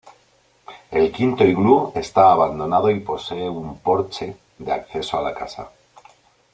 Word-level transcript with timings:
El 0.89 1.11
quinto 1.11 1.45
iglú 1.45 1.91
está 1.93 2.31
abandonado 2.31 2.89
y 2.89 3.01
posee 3.01 3.47
un 3.47 3.77
porche 3.77 4.35
de 4.57 4.71
acceso 4.73 5.19
a 5.19 5.21
la 5.21 5.35
casa. 5.35 5.69